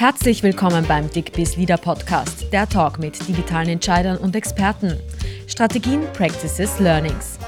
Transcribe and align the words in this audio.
Herzlich 0.00 0.42
willkommen 0.42 0.86
beim 0.88 1.10
DickBiz 1.10 1.56
Leader 1.56 1.76
Podcast, 1.76 2.50
der 2.54 2.66
Talk 2.66 2.98
mit 2.98 3.28
digitalen 3.28 3.68
Entscheidern 3.68 4.16
und 4.16 4.34
Experten. 4.34 4.98
Strategien, 5.46 6.00
Practices, 6.14 6.80
Learnings. 6.80 7.38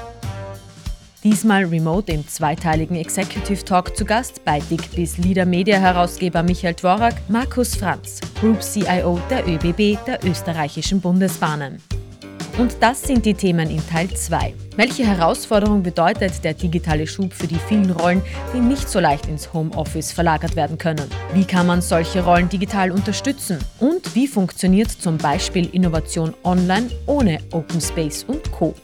Diesmal 1.23 1.65
remote 1.65 2.11
im 2.11 2.27
zweiteiligen 2.27 2.95
Executive 2.95 3.65
Talk 3.65 3.97
zu 3.97 4.05
Gast 4.05 4.45
bei 4.45 4.59
DickBiz 4.59 5.17
Leader 5.17 5.47
Media 5.47 5.79
Herausgeber 5.79 6.43
Michael 6.43 6.75
Dvorak, 6.75 7.15
Markus 7.27 7.73
Franz, 7.73 8.19
Group 8.39 8.61
CIO 8.61 9.19
der 9.31 9.47
ÖBB 9.47 9.97
der 10.05 10.23
österreichischen 10.23 11.01
Bundesbahnen. 11.01 11.81
Und 12.55 12.77
das 12.81 13.01
sind 13.01 13.25
die 13.25 13.33
Themen 13.33 13.67
in 13.67 13.81
Teil 13.87 14.09
2. 14.09 14.53
Welche 14.75 15.03
Herausforderung 15.03 15.81
bedeutet 15.81 16.43
der 16.43 16.53
digitale 16.53 17.07
Schub 17.07 17.33
für 17.33 17.47
die 17.47 17.57
vielen 17.67 17.89
Rollen, 17.89 18.21
die 18.53 18.59
nicht 18.59 18.87
so 18.87 18.99
leicht 18.99 19.25
ins 19.25 19.51
Homeoffice 19.53 20.11
verlagert 20.11 20.55
werden 20.55 20.77
können? 20.77 21.09
Wie 21.33 21.45
kann 21.45 21.65
man 21.65 21.81
solche 21.81 22.23
Rollen 22.23 22.49
digital 22.49 22.91
unterstützen? 22.91 23.57
Und 23.79 24.13
wie 24.13 24.27
funktioniert 24.27 24.91
zum 24.91 25.17
Beispiel 25.17 25.67
Innovation 25.71 26.35
online 26.43 26.91
ohne 27.07 27.39
Open 27.53 27.81
Space 27.81 28.23
und 28.27 28.51
Co? 28.51 28.75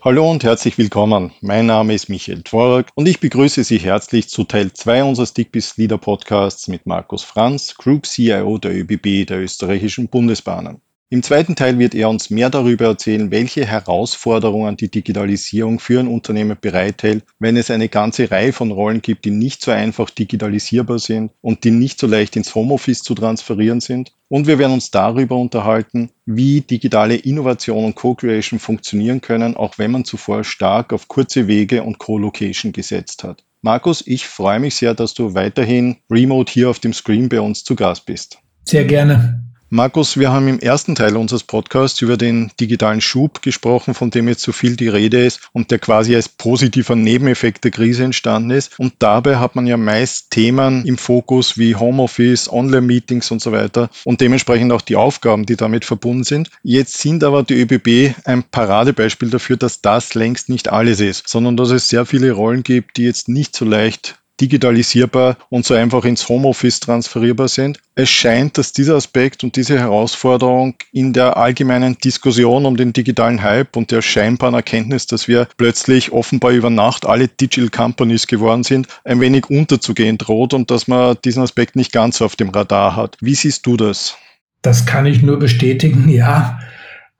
Hallo 0.00 0.28
und 0.28 0.42
herzlich 0.42 0.76
willkommen. 0.78 1.30
Mein 1.40 1.66
Name 1.66 1.94
ist 1.94 2.08
Michael 2.08 2.42
Tworak 2.42 2.88
und 2.96 3.06
ich 3.06 3.20
begrüße 3.20 3.62
Sie 3.62 3.78
herzlich 3.78 4.28
zu 4.28 4.42
Teil 4.42 4.72
2 4.72 5.04
unseres 5.04 5.32
Dickbiss 5.32 5.76
Leader 5.76 5.98
Podcasts 5.98 6.66
mit 6.66 6.86
Markus 6.86 7.22
Franz, 7.22 7.76
Group 7.76 8.04
CIO 8.04 8.58
der 8.58 8.74
ÖBB 8.74 9.26
der 9.28 9.38
österreichischen 9.38 10.08
Bundesbahnen. 10.08 10.80
Im 11.14 11.22
zweiten 11.22 11.54
Teil 11.54 11.78
wird 11.78 11.94
er 11.94 12.08
uns 12.08 12.28
mehr 12.28 12.50
darüber 12.50 12.86
erzählen, 12.86 13.30
welche 13.30 13.64
Herausforderungen 13.64 14.76
die 14.76 14.90
Digitalisierung 14.90 15.78
für 15.78 16.00
ein 16.00 16.08
Unternehmen 16.08 16.58
bereithält, 16.60 17.22
wenn 17.38 17.56
es 17.56 17.70
eine 17.70 17.88
ganze 17.88 18.32
Reihe 18.32 18.52
von 18.52 18.72
Rollen 18.72 19.00
gibt, 19.00 19.24
die 19.24 19.30
nicht 19.30 19.62
so 19.62 19.70
einfach 19.70 20.10
digitalisierbar 20.10 20.98
sind 20.98 21.30
und 21.40 21.62
die 21.62 21.70
nicht 21.70 22.00
so 22.00 22.08
leicht 22.08 22.34
ins 22.34 22.56
Homeoffice 22.56 23.04
zu 23.04 23.14
transferieren 23.14 23.80
sind. 23.80 24.10
Und 24.26 24.48
wir 24.48 24.58
werden 24.58 24.72
uns 24.72 24.90
darüber 24.90 25.36
unterhalten, 25.36 26.10
wie 26.26 26.62
digitale 26.62 27.14
Innovation 27.14 27.84
und 27.84 27.94
Co-Creation 27.94 28.58
funktionieren 28.58 29.20
können, 29.20 29.56
auch 29.56 29.78
wenn 29.78 29.92
man 29.92 30.04
zuvor 30.04 30.42
stark 30.42 30.92
auf 30.92 31.06
kurze 31.06 31.46
Wege 31.46 31.84
und 31.84 31.98
Co-Location 31.98 32.72
gesetzt 32.72 33.22
hat. 33.22 33.44
Markus, 33.62 34.04
ich 34.04 34.26
freue 34.26 34.58
mich 34.58 34.74
sehr, 34.74 34.94
dass 34.94 35.14
du 35.14 35.34
weiterhin 35.34 35.98
remote 36.10 36.52
hier 36.52 36.70
auf 36.70 36.80
dem 36.80 36.92
Screen 36.92 37.28
bei 37.28 37.40
uns 37.40 37.62
zu 37.62 37.76
Gast 37.76 38.04
bist. 38.04 38.38
Sehr 38.64 38.84
gerne. 38.84 39.53
Markus, 39.74 40.16
wir 40.16 40.30
haben 40.30 40.46
im 40.46 40.60
ersten 40.60 40.94
Teil 40.94 41.16
unseres 41.16 41.42
Podcasts 41.42 42.00
über 42.00 42.16
den 42.16 42.52
digitalen 42.60 43.00
Schub 43.00 43.42
gesprochen, 43.42 43.92
von 43.92 44.08
dem 44.12 44.28
jetzt 44.28 44.42
so 44.42 44.52
viel 44.52 44.76
die 44.76 44.86
Rede 44.86 45.24
ist 45.26 45.48
und 45.52 45.72
der 45.72 45.80
quasi 45.80 46.14
als 46.14 46.28
positiver 46.28 46.94
Nebeneffekt 46.94 47.64
der 47.64 47.72
Krise 47.72 48.04
entstanden 48.04 48.52
ist. 48.52 48.78
Und 48.78 48.92
dabei 49.00 49.38
hat 49.38 49.56
man 49.56 49.66
ja 49.66 49.76
meist 49.76 50.30
Themen 50.30 50.84
im 50.84 50.96
Fokus 50.96 51.58
wie 51.58 51.74
Homeoffice, 51.74 52.48
Online-Meetings 52.52 53.32
und 53.32 53.42
so 53.42 53.50
weiter 53.50 53.90
und 54.04 54.20
dementsprechend 54.20 54.70
auch 54.70 54.80
die 54.80 54.94
Aufgaben, 54.94 55.44
die 55.44 55.56
damit 55.56 55.84
verbunden 55.84 56.22
sind. 56.22 56.50
Jetzt 56.62 56.98
sind 56.98 57.24
aber 57.24 57.42
die 57.42 57.60
ÖBB 57.60 58.14
ein 58.26 58.44
Paradebeispiel 58.44 59.30
dafür, 59.30 59.56
dass 59.56 59.80
das 59.80 60.14
längst 60.14 60.48
nicht 60.50 60.70
alles 60.70 61.00
ist, 61.00 61.28
sondern 61.28 61.56
dass 61.56 61.70
es 61.70 61.88
sehr 61.88 62.06
viele 62.06 62.30
Rollen 62.30 62.62
gibt, 62.62 62.96
die 62.96 63.06
jetzt 63.06 63.28
nicht 63.28 63.56
so 63.56 63.64
leicht 63.64 64.20
digitalisierbar 64.40 65.36
und 65.48 65.64
so 65.64 65.74
einfach 65.74 66.04
ins 66.04 66.28
Homeoffice 66.28 66.80
transferierbar 66.80 67.48
sind. 67.48 67.78
Es 67.94 68.10
scheint, 68.10 68.58
dass 68.58 68.72
dieser 68.72 68.96
Aspekt 68.96 69.44
und 69.44 69.54
diese 69.56 69.78
Herausforderung 69.78 70.74
in 70.92 71.12
der 71.12 71.36
allgemeinen 71.36 71.96
Diskussion 71.98 72.66
um 72.66 72.76
den 72.76 72.92
digitalen 72.92 73.42
Hype 73.42 73.76
und 73.76 73.90
der 73.90 74.02
scheinbaren 74.02 74.54
Erkenntnis, 74.54 75.06
dass 75.06 75.28
wir 75.28 75.46
plötzlich 75.56 76.12
offenbar 76.12 76.50
über 76.50 76.70
Nacht 76.70 77.06
alle 77.06 77.28
Digital 77.28 77.70
Companies 77.70 78.26
geworden 78.26 78.64
sind, 78.64 78.88
ein 79.04 79.20
wenig 79.20 79.48
unterzugehen 79.48 80.18
droht 80.18 80.54
und 80.54 80.70
dass 80.70 80.88
man 80.88 81.16
diesen 81.24 81.42
Aspekt 81.42 81.76
nicht 81.76 81.92
ganz 81.92 82.20
auf 82.20 82.34
dem 82.34 82.48
Radar 82.48 82.96
hat. 82.96 83.16
Wie 83.20 83.34
siehst 83.34 83.66
du 83.66 83.76
das? 83.76 84.16
Das 84.62 84.86
kann 84.86 85.06
ich 85.06 85.22
nur 85.22 85.38
bestätigen, 85.38 86.08
ja. 86.08 86.58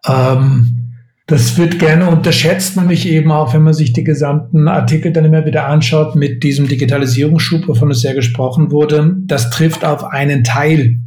Ähm 0.07 0.84
das 1.27 1.57
wird 1.57 1.79
gerne 1.79 2.11
unterschätzt, 2.11 2.77
nämlich 2.77 3.09
eben 3.09 3.33
auch, 3.33 3.55
wenn 3.55 3.63
man 3.63 3.73
sich 3.73 3.95
die 3.95 4.05
gesamten 4.05 4.69
Artikel 4.69 5.11
dann 5.11 5.25
immer 5.25 5.47
wieder 5.47 5.67
anschaut 5.67 6.17
mit 6.17 6.43
diesem 6.43 6.69
Digitalisierungsschub, 6.69 7.67
wovon 7.67 7.91
es 7.91 8.03
ja 8.03 8.13
gesprochen 8.13 8.71
wurde. 8.71 9.17
Das 9.21 9.49
trifft 9.49 9.85
auf 9.85 10.05
einen 10.05 10.45
Teil 10.45 10.99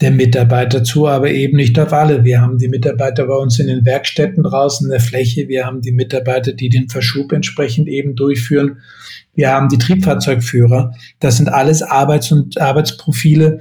der 0.00 0.10
Mitarbeiter 0.10 0.82
zu, 0.82 1.06
aber 1.06 1.30
eben 1.30 1.56
nicht 1.56 1.78
auf 1.78 1.92
alle. 1.92 2.24
Wir 2.24 2.40
haben 2.40 2.58
die 2.58 2.68
Mitarbeiter 2.68 3.26
bei 3.26 3.34
uns 3.34 3.58
in 3.58 3.66
den 3.66 3.84
Werkstätten 3.84 4.42
draußen 4.42 4.86
in 4.86 4.90
der 4.90 5.00
Fläche. 5.00 5.48
Wir 5.48 5.66
haben 5.66 5.82
die 5.82 5.92
Mitarbeiter, 5.92 6.52
die 6.52 6.68
den 6.68 6.88
Verschub 6.88 7.32
entsprechend 7.32 7.88
eben 7.88 8.14
durchführen. 8.14 8.78
Wir 9.34 9.52
haben 9.52 9.68
die 9.68 9.78
Triebfahrzeugführer. 9.78 10.94
Das 11.20 11.36
sind 11.36 11.48
alles 11.48 11.82
Arbeits- 11.82 12.32
und 12.32 12.58
Arbeitsprofile, 12.60 13.58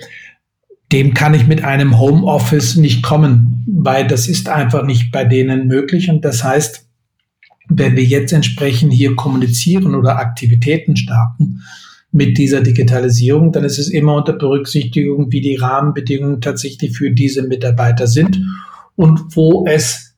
dem 0.91 1.13
kann 1.13 1.33
ich 1.33 1.47
mit 1.47 1.63
einem 1.63 1.99
Homeoffice 1.99 2.75
nicht 2.75 3.03
kommen, 3.03 3.63
weil 3.67 4.07
das 4.07 4.27
ist 4.27 4.49
einfach 4.49 4.85
nicht 4.85 5.11
bei 5.11 5.25
denen 5.25 5.67
möglich. 5.67 6.09
Und 6.09 6.23
das 6.23 6.43
heißt, 6.43 6.85
wenn 7.69 7.95
wir 7.95 8.03
jetzt 8.03 8.31
entsprechend 8.31 8.93
hier 8.93 9.15
kommunizieren 9.15 9.95
oder 9.95 10.19
Aktivitäten 10.19 10.95
starten 10.95 11.61
mit 12.11 12.37
dieser 12.37 12.61
Digitalisierung, 12.61 13.51
dann 13.51 13.63
ist 13.63 13.79
es 13.79 13.89
immer 13.89 14.15
unter 14.15 14.33
Berücksichtigung, 14.33 15.31
wie 15.31 15.41
die 15.41 15.55
Rahmenbedingungen 15.55 16.41
tatsächlich 16.41 16.95
für 16.95 17.11
diese 17.11 17.43
Mitarbeiter 17.43 18.07
sind 18.07 18.39
und 18.95 19.35
wo 19.35 19.65
es 19.67 20.15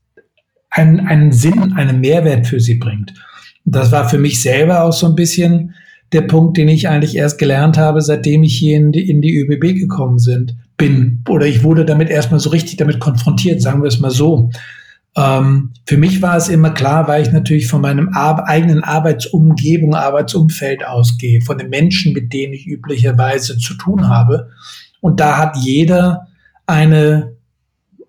einen, 0.70 1.00
einen 1.00 1.32
Sinn, 1.32 1.74
einen 1.74 2.02
Mehrwert 2.02 2.46
für 2.46 2.60
sie 2.60 2.76
bringt. 2.76 3.14
Das 3.66 3.92
war 3.92 4.08
für 4.10 4.20
mich 4.20 4.42
selber 4.42 4.84
auch 4.84 4.94
so 4.94 5.08
ein 5.08 5.16
bisschen 5.16 5.74
der 6.14 6.22
Punkt, 6.22 6.58
den 6.58 6.70
ich 6.70 6.88
eigentlich 6.88 7.16
erst 7.16 7.38
gelernt 7.38 7.78
habe, 7.78 8.02
seitdem 8.02 8.44
ich 8.44 8.58
hier 8.58 8.78
in 8.78 8.92
die, 8.92 9.10
in 9.10 9.22
die 9.22 9.36
ÖBB 9.38 9.78
gekommen 9.78 10.20
sind, 10.20 10.56
bin. 10.78 11.24
Oder 11.28 11.48
ich 11.48 11.64
wurde 11.64 11.86
damit 11.86 12.10
erstmal 12.10 12.40
so 12.40 12.50
richtig 12.50 12.78
damit 12.78 13.00
konfrontiert, 13.00 13.62
sagen 13.62 13.82
wir 13.82 13.88
es 13.88 14.00
mal 14.00 14.12
so. 14.12 14.50
Ähm, 15.18 15.72
für 15.86 15.98
mich 15.98 16.22
war 16.22 16.38
es 16.38 16.48
immer 16.48 16.70
klar, 16.70 17.08
weil 17.08 17.24
ich 17.24 17.32
natürlich 17.32 17.68
von 17.68 17.82
meinem 17.82 18.10
Ar 18.14 18.48
eigenen 18.48 18.84
Arbeitsumgebung, 18.84 19.96
Arbeitsumfeld 19.96 20.86
ausgehe, 20.86 21.42
von 21.42 21.58
den 21.58 21.70
Menschen, 21.70 22.14
mit 22.14 22.32
denen 22.32 22.54
ich 22.54 22.68
üblicherweise 22.68 23.58
zu 23.58 23.74
tun 23.74 24.08
habe. 24.08 24.50
Und 25.02 25.20
da 25.20 25.38
hat 25.38 25.58
jeder 25.58 26.28
eine 26.68 27.38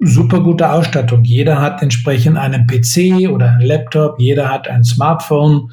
super 0.01 0.41
gute 0.41 0.71
Ausstattung. 0.71 1.25
Jeder 1.25 1.61
hat 1.61 1.83
entsprechend 1.83 2.37
einen 2.37 2.67
PC 2.67 3.31
oder 3.31 3.53
einen 3.53 3.67
Laptop, 3.67 4.21
jeder 4.21 4.51
hat 4.51 4.69
ein 4.69 4.85
Smartphone 4.85 5.71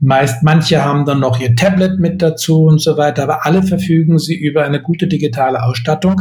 Meist, 0.00 0.42
manche 0.42 0.82
haben 0.82 1.04
dann 1.04 1.20
noch 1.20 1.38
ihr 1.38 1.54
Tablet 1.54 1.98
mit 1.98 2.22
dazu 2.22 2.64
und 2.64 2.80
so 2.80 2.96
weiter, 2.96 3.22
aber 3.24 3.44
alle 3.44 3.62
verfügen 3.62 4.18
sie 4.18 4.34
über 4.34 4.64
eine 4.64 4.80
gute 4.80 5.06
digitale 5.06 5.62
Ausstattung, 5.62 6.20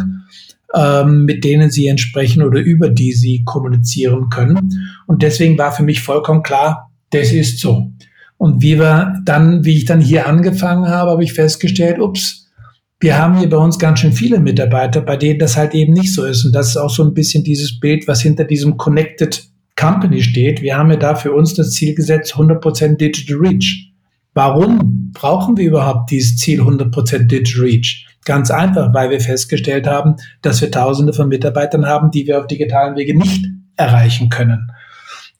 ähm, 0.75 1.23
mit 1.23 1.45
denen 1.45 1.71
sie 1.71 1.87
entsprechen 1.87 2.43
oder 2.43 2.59
über 2.59 2.89
die 2.89 3.13
sie 3.13 3.43
kommunizieren 3.45 4.29
können. 4.29 4.91
Und 5.07 5.21
deswegen 5.23 5.57
war 5.57 5.71
für 5.71 5.83
mich 5.83 6.01
vollkommen 6.01 6.43
klar, 6.43 6.91
das 7.11 7.31
ist 7.31 7.59
so. 7.59 7.91
Und 8.37 8.61
wie 8.61 8.77
wir 8.79 9.21
dann, 9.23 9.63
wie 9.63 9.77
ich 9.77 9.85
dann 9.85 10.01
hier 10.01 10.27
angefangen 10.27 10.87
habe, 10.87 11.11
habe 11.11 11.23
ich 11.23 11.33
festgestellt, 11.33 11.99
ups, 11.99 12.49
wir 12.99 13.17
haben 13.17 13.37
hier 13.37 13.49
bei 13.49 13.57
uns 13.57 13.79
ganz 13.79 13.99
schön 13.99 14.11
viele 14.11 14.39
Mitarbeiter, 14.39 14.99
bei 15.01 15.15
denen 15.15 15.39
das 15.39 15.55
halt 15.55 15.73
eben 15.73 15.93
nicht 15.93 16.13
so 16.13 16.25
ist. 16.25 16.43
Und 16.45 16.53
das 16.53 16.69
ist 16.69 16.77
auch 16.77 16.89
so 16.89 17.03
ein 17.03 17.13
bisschen 17.13 17.45
dieses 17.45 17.79
Bild, 17.79 18.07
was 18.09 18.21
hinter 18.21 18.43
diesem 18.43 18.75
Connected 18.75 19.49
Company 19.79 20.21
steht, 20.21 20.61
wir 20.61 20.77
haben 20.77 20.91
ja 20.91 20.97
da 20.97 21.15
für 21.15 21.31
uns 21.31 21.53
das 21.53 21.71
Ziel 21.71 21.95
gesetzt, 21.95 22.35
100% 22.35 22.97
Digital 22.97 23.37
Reach. 23.37 23.93
Warum 24.33 25.11
brauchen 25.13 25.55
wir 25.55 25.67
überhaupt 25.67 26.11
dieses 26.11 26.37
Ziel 26.37 26.61
100% 26.61 27.27
Digital 27.27 27.63
Reach? 27.63 28.05
Ganz 28.25 28.51
einfach, 28.51 28.93
weil 28.93 29.09
wir 29.09 29.21
festgestellt 29.21 29.87
haben, 29.87 30.15
dass 30.41 30.61
wir 30.61 30.69
Tausende 30.69 31.13
von 31.13 31.29
Mitarbeitern 31.29 31.85
haben, 31.85 32.11
die 32.11 32.27
wir 32.27 32.39
auf 32.39 32.47
digitalen 32.47 32.97
Wege 32.97 33.17
nicht 33.17 33.45
erreichen 33.77 34.29
können. 34.29 34.69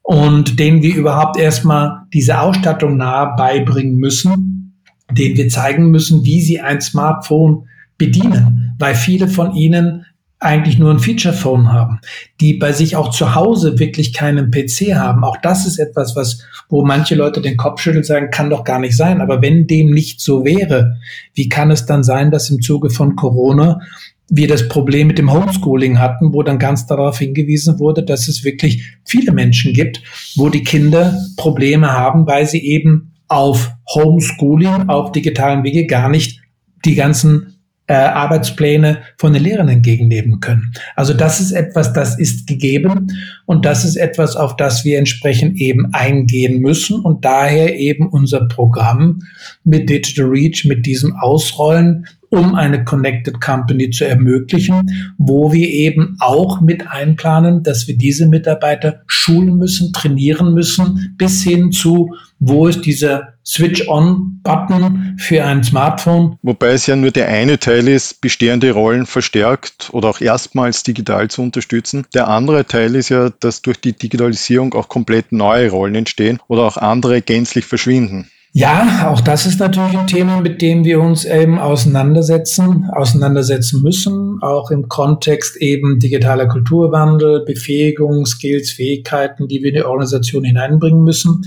Und 0.01 0.57
denen 0.57 0.81
wir 0.81 0.95
überhaupt 0.95 1.37
erstmal 1.37 2.03
diese 2.13 2.39
Ausstattung 2.39 2.95
nahe 2.95 3.35
beibringen 3.35 3.97
müssen, 3.97 4.73
denen 5.11 5.35
wir 5.35 5.49
zeigen 5.49 5.91
müssen, 5.91 6.23
wie 6.23 6.41
sie 6.41 6.61
ein 6.61 6.79
Smartphone 6.79 7.67
bedienen, 7.97 8.73
weil 8.79 8.95
viele 8.95 9.27
von 9.27 9.53
ihnen 9.53 10.05
eigentlich 10.39 10.79
nur 10.79 10.91
ein 10.91 10.99
Feature-Phone 10.99 11.71
haben, 11.71 11.99
die 12.39 12.53
bei 12.53 12.71
sich 12.71 12.95
auch 12.95 13.09
zu 13.09 13.35
Hause 13.35 13.77
wirklich 13.77 14.13
keinen 14.13 14.51
PC 14.51 14.95
haben. 14.95 15.25
Auch 15.25 15.37
das 15.41 15.65
ist 15.65 15.79
etwas, 15.79 16.15
was, 16.15 16.41
wo 16.69 16.85
manche 16.85 17.15
Leute 17.15 17.41
den 17.41 17.57
Kopf 17.57 17.81
schütteln, 17.81 18.05
sagen, 18.05 18.31
kann 18.31 18.49
doch 18.49 18.63
gar 18.63 18.79
nicht 18.79 18.95
sein. 18.95 19.19
Aber 19.19 19.41
wenn 19.41 19.67
dem 19.67 19.91
nicht 19.91 20.21
so 20.21 20.45
wäre, 20.45 20.97
wie 21.33 21.49
kann 21.49 21.71
es 21.71 21.85
dann 21.85 22.03
sein, 22.03 22.31
dass 22.31 22.49
im 22.49 22.61
Zuge 22.61 22.89
von 22.89 23.17
Corona 23.17 23.81
wir 24.29 24.47
das 24.47 24.69
Problem 24.69 25.07
mit 25.07 25.17
dem 25.17 25.33
Homeschooling 25.33 25.99
hatten, 25.99 26.33
wo 26.33 26.43
dann 26.43 26.59
ganz 26.59 26.85
darauf 26.85 27.19
hingewiesen 27.19 27.79
wurde, 27.79 28.03
dass 28.03 28.27
es 28.27 28.43
wirklich 28.43 28.83
viele 29.03 29.33
Menschen 29.33 29.73
gibt, 29.73 30.01
wo 30.35 30.49
die 30.49 30.63
Kinder 30.63 31.17
Probleme 31.35 31.91
haben, 31.91 32.27
weil 32.27 32.45
sie 32.45 32.63
eben 32.63 33.13
auf 33.27 33.71
Homeschooling, 33.93 34.87
auf 34.87 35.11
digitalen 35.11 35.63
Wege 35.63 35.85
gar 35.85 36.09
nicht 36.09 36.41
die 36.85 36.95
ganzen 36.95 37.58
äh, 37.89 37.93
Arbeitspläne 37.93 39.01
von 39.17 39.33
den 39.33 39.43
Lehrern 39.43 39.67
entgegennehmen 39.67 40.39
können. 40.39 40.71
Also 40.95 41.13
das 41.13 41.39
ist 41.39 41.51
etwas, 41.51 41.91
das 41.91 42.19
ist 42.19 42.45
gegeben 42.45 43.07
und 43.47 43.65
das 43.65 43.83
ist 43.83 43.95
etwas, 43.95 44.35
auf 44.35 44.55
das 44.55 44.85
wir 44.85 44.99
entsprechend 44.99 45.57
eben 45.57 45.91
eingehen 45.93 46.61
müssen 46.61 47.01
und 47.01 47.25
daher 47.25 47.77
eben 47.77 48.07
unser 48.07 48.47
Programm 48.47 49.23
mit 49.63 49.89
Digital 49.89 50.27
Reach, 50.27 50.65
mit 50.65 50.85
diesem 50.85 51.15
Ausrollen 51.15 52.05
um 52.29 52.55
eine 52.55 52.83
Connected 52.83 53.41
Company 53.41 53.89
zu 53.89 54.05
ermöglichen, 54.05 54.91
wo 55.17 55.51
wir 55.51 55.67
eben 55.67 56.17
auch 56.19 56.61
mit 56.61 56.87
einplanen, 56.87 57.63
dass 57.63 57.87
wir 57.87 57.97
diese 57.97 58.27
Mitarbeiter 58.27 59.01
schulen 59.07 59.57
müssen, 59.57 59.93
trainieren 59.93 60.53
müssen, 60.53 61.15
bis 61.17 61.43
hin 61.43 61.71
zu, 61.71 62.13
wo 62.39 62.67
ist 62.67 62.85
dieser 62.85 63.33
Switch-on-Button 63.45 65.15
für 65.17 65.43
ein 65.43 65.63
Smartphone. 65.63 66.37
Wobei 66.43 66.69
es 66.69 66.85
ja 66.85 66.95
nur 66.95 67.11
der 67.11 67.27
eine 67.27 67.57
Teil 67.57 67.87
ist, 67.87 68.21
bestehende 68.21 68.71
Rollen 68.71 69.07
verstärkt 69.07 69.89
oder 69.91 70.09
auch 70.09 70.21
erstmals 70.21 70.83
digital 70.83 71.29
zu 71.29 71.41
unterstützen. 71.41 72.05
Der 72.13 72.27
andere 72.27 72.65
Teil 72.65 72.95
ist 72.95 73.09
ja, 73.09 73.31
dass 73.39 73.63
durch 73.63 73.81
die 73.81 73.93
Digitalisierung 73.93 74.73
auch 74.75 74.87
komplett 74.87 75.31
neue 75.31 75.71
Rollen 75.71 75.95
entstehen 75.95 76.39
oder 76.47 76.63
auch 76.63 76.77
andere 76.77 77.21
gänzlich 77.21 77.65
verschwinden. 77.65 78.29
Ja, 78.51 79.11
auch 79.11 79.21
das 79.21 79.45
ist 79.45 79.59
natürlich 79.59 79.95
ein 79.95 80.07
Thema, 80.07 80.41
mit 80.41 80.61
dem 80.61 80.83
wir 80.83 80.99
uns 81.01 81.23
eben 81.23 81.59
auseinandersetzen, 81.59 82.89
auseinandersetzen 82.91 83.83
müssen, 83.83 84.39
auch 84.41 84.71
im 84.71 84.89
Kontext 84.89 85.55
eben 85.57 85.99
digitaler 85.99 86.47
Kulturwandel, 86.47 87.45
Befähigung, 87.45 88.25
Skills, 88.25 88.71
Fähigkeiten, 88.71 89.47
die 89.47 89.61
wir 89.61 89.69
in 89.69 89.75
die 89.75 89.83
Organisation 89.83 90.43
hineinbringen 90.43 91.03
müssen. 91.03 91.45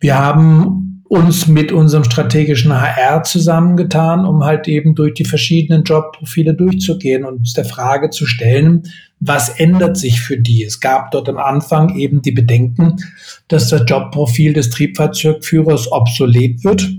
Wir 0.00 0.18
haben 0.18 0.81
uns 1.12 1.46
mit 1.46 1.72
unserem 1.72 2.04
strategischen 2.04 2.72
HR 2.72 3.22
zusammengetan, 3.22 4.24
um 4.24 4.44
halt 4.44 4.66
eben 4.66 4.94
durch 4.94 5.12
die 5.12 5.26
verschiedenen 5.26 5.84
Jobprofile 5.84 6.54
durchzugehen 6.54 7.26
und 7.26 7.40
uns 7.40 7.52
der 7.52 7.66
Frage 7.66 8.08
zu 8.08 8.24
stellen, 8.24 8.84
was 9.20 9.50
ändert 9.50 9.98
sich 9.98 10.22
für 10.22 10.38
die? 10.38 10.64
Es 10.64 10.80
gab 10.80 11.10
dort 11.10 11.28
am 11.28 11.36
Anfang 11.36 11.98
eben 11.98 12.22
die 12.22 12.32
Bedenken, 12.32 12.96
dass 13.48 13.68
das 13.68 13.82
Jobprofil 13.86 14.54
des 14.54 14.70
Triebfahrzeugführers 14.70 15.92
obsolet 15.92 16.64
wird 16.64 16.90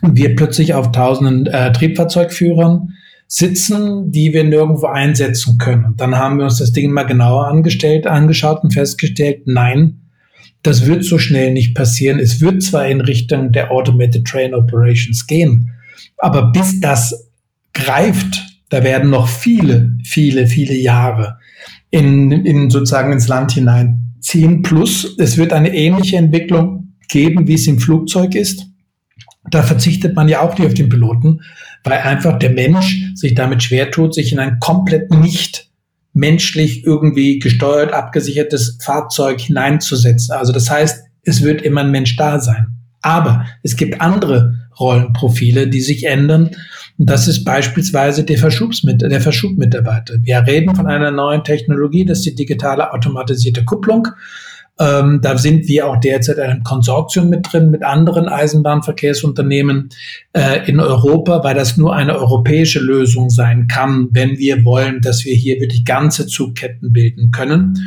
und 0.00 0.16
wir 0.16 0.34
plötzlich 0.34 0.72
auf 0.72 0.90
tausenden 0.90 1.46
äh, 1.46 1.70
Triebfahrzeugführern 1.72 2.94
sitzen, 3.26 4.12
die 4.12 4.32
wir 4.32 4.44
nirgendwo 4.44 4.86
einsetzen 4.86 5.58
können. 5.58 5.84
Und 5.84 6.00
dann 6.00 6.16
haben 6.16 6.38
wir 6.38 6.46
uns 6.46 6.58
das 6.58 6.72
Ding 6.72 6.90
mal 6.90 7.04
genauer 7.04 7.48
angestellt, 7.48 8.06
angeschaut 8.06 8.64
und 8.64 8.72
festgestellt, 8.72 9.42
nein, 9.44 10.05
das 10.66 10.86
wird 10.86 11.04
so 11.04 11.18
schnell 11.18 11.52
nicht 11.52 11.74
passieren. 11.74 12.18
Es 12.18 12.40
wird 12.40 12.62
zwar 12.62 12.86
in 12.88 13.00
Richtung 13.00 13.52
der 13.52 13.70
Automated 13.70 14.26
Train 14.26 14.54
Operations 14.54 15.26
gehen, 15.26 15.70
aber 16.18 16.52
bis 16.52 16.80
das 16.80 17.30
greift, 17.72 18.42
da 18.68 18.82
werden 18.82 19.10
noch 19.10 19.28
viele, 19.28 19.96
viele, 20.02 20.46
viele 20.46 20.74
Jahre 20.74 21.38
in, 21.90 22.32
in 22.32 22.70
sozusagen 22.70 23.12
ins 23.12 23.28
Land 23.28 23.52
hinein 23.52 24.14
ziehen. 24.20 24.62
Plus, 24.62 25.16
es 25.18 25.36
wird 25.36 25.52
eine 25.52 25.74
ähnliche 25.74 26.16
Entwicklung 26.16 26.94
geben, 27.08 27.46
wie 27.46 27.54
es 27.54 27.66
im 27.66 27.78
Flugzeug 27.78 28.34
ist. 28.34 28.66
Da 29.50 29.62
verzichtet 29.62 30.16
man 30.16 30.28
ja 30.28 30.40
auch 30.40 30.58
nicht 30.58 30.66
auf 30.66 30.74
den 30.74 30.88
Piloten, 30.88 31.42
weil 31.84 31.98
einfach 31.98 32.38
der 32.38 32.50
Mensch 32.50 33.12
sich 33.14 33.34
damit 33.34 33.62
schwer 33.62 33.92
tut, 33.92 34.14
sich 34.14 34.32
in 34.32 34.40
ein 34.40 34.58
komplett 34.58 35.12
nicht 35.12 35.65
menschlich 36.16 36.84
irgendwie 36.84 37.38
gesteuert, 37.38 37.92
abgesichertes 37.92 38.78
Fahrzeug 38.82 39.38
hineinzusetzen. 39.40 40.34
Also 40.34 40.52
das 40.52 40.70
heißt, 40.70 41.04
es 41.22 41.42
wird 41.42 41.62
immer 41.62 41.82
ein 41.82 41.90
Mensch 41.90 42.16
da 42.16 42.40
sein. 42.40 42.68
Aber 43.02 43.44
es 43.62 43.76
gibt 43.76 44.00
andere 44.00 44.54
Rollenprofile, 44.80 45.68
die 45.68 45.80
sich 45.80 46.04
ändern. 46.04 46.50
Und 46.98 47.10
das 47.10 47.28
ist 47.28 47.44
beispielsweise 47.44 48.24
der, 48.24 48.38
Verschubsmit 48.38 49.02
der 49.02 49.20
Verschubmitarbeiter. 49.20 50.14
Wir 50.22 50.38
reden 50.46 50.74
von 50.74 50.86
einer 50.86 51.10
neuen 51.10 51.44
Technologie, 51.44 52.06
das 52.06 52.18
ist 52.18 52.26
die 52.26 52.34
digitale 52.34 52.92
automatisierte 52.92 53.64
Kupplung. 53.64 54.08
Ähm, 54.78 55.20
da 55.22 55.38
sind 55.38 55.68
wir 55.68 55.86
auch 55.86 55.96
derzeit 55.96 56.36
in 56.36 56.42
einem 56.42 56.62
Konsortium 56.62 57.30
mit 57.30 57.50
drin, 57.50 57.70
mit 57.70 57.82
anderen 57.82 58.28
Eisenbahnverkehrsunternehmen 58.28 59.88
äh, 60.34 60.68
in 60.68 60.80
Europa, 60.80 61.42
weil 61.42 61.54
das 61.54 61.78
nur 61.78 61.94
eine 61.94 62.18
europäische 62.18 62.80
Lösung 62.80 63.30
sein 63.30 63.68
kann, 63.68 64.08
wenn 64.12 64.38
wir 64.38 64.64
wollen, 64.64 65.00
dass 65.00 65.24
wir 65.24 65.34
hier 65.34 65.60
wirklich 65.60 65.84
ganze 65.84 66.26
Zugketten 66.26 66.92
bilden 66.92 67.30
können. 67.30 67.78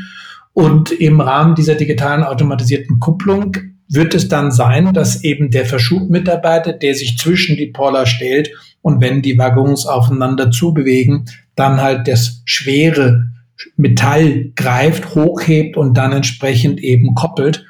Und 0.54 0.92
im 0.92 1.22
Rahmen 1.22 1.54
dieser 1.54 1.76
digitalen 1.76 2.24
automatisierten 2.24 3.00
Kupplung 3.00 3.56
wird 3.88 4.16
es 4.16 4.28
dann 4.28 4.52
sein, 4.52 4.94
dass 4.94 5.24
eben 5.24 5.52
der 5.52 5.66
Verschubmitarbeiter, 5.66 6.74
der 6.74 6.96
sich 6.96 7.18
zwischen 7.18 7.56
die 7.56 7.68
Poller 7.68 8.06
stellt 8.06 8.52
und 8.82 9.02
wenn 9.02 9.22
die 9.22 9.38
Waggons 9.38 9.86
aufeinander 9.86 10.52
zubewegen, 10.52 11.26
dann 11.56 11.82
halt 11.82 12.08
das 12.08 12.42
schwere 12.46 13.32
Metall 13.76 14.52
greift, 14.56 15.16
hochhebt 15.16 15.78
und 15.78 15.98
dann 15.98 16.12
entsprechend 16.12 16.80
eben 16.80 17.16
koppelt, 17.16 17.66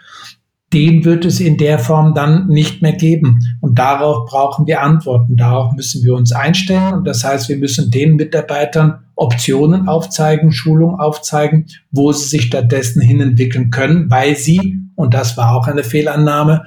den 0.74 1.04
wird 1.04 1.26
es 1.26 1.40
in 1.40 1.58
der 1.58 1.80
Form 1.80 2.14
dann 2.14 2.48
nicht 2.48 2.82
mehr 2.82 2.94
geben. 2.94 3.40
Und 3.60 3.80
darauf 3.80 4.30
brauchen 4.30 4.68
wir 4.68 4.82
Antworten. 4.82 5.36
Darauf 5.36 5.74
müssen 5.74 6.04
wir 6.04 6.14
uns 6.14 6.32
einstellen. 6.32 6.94
Und 6.94 7.06
das 7.06 7.24
heißt, 7.24 7.50
wir 7.50 7.58
müssen 7.58 7.90
den 7.90 8.16
Mitarbeitern 8.16 9.00
Optionen 9.16 9.88
aufzeigen, 9.88 10.52
Schulung 10.52 11.00
aufzeigen, 11.00 11.66
wo 11.92 12.12
sie 12.12 12.28
sich 12.28 12.44
stattdessen 12.44 13.02
hin 13.02 13.20
entwickeln 13.20 13.72
können, 13.72 14.10
weil 14.10 14.36
sie, 14.36 14.80
und 14.96 15.14
das 15.14 15.38
war 15.38 15.56
auch 15.56 15.68
eine 15.68 15.84
Fehlannahme, 15.84 16.66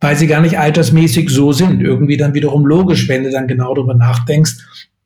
weil 0.00 0.16
sie 0.16 0.26
gar 0.26 0.40
nicht 0.40 0.58
altersmäßig 0.58 1.28
so 1.28 1.52
sind. 1.52 1.82
Irgendwie 1.82 2.16
dann 2.16 2.34
wiederum 2.34 2.66
logisch, 2.66 3.08
wenn 3.08 3.24
du 3.24 3.30
dann 3.30 3.46
genau 3.46 3.74
darüber 3.74 3.94
nachdenkst, 3.94 4.56